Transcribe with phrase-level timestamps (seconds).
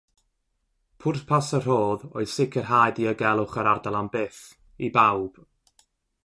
[1.03, 4.41] Pwrpas y rhodd oedd sicrhau diogelwch yr ardal am byth,
[4.89, 5.39] i bawb.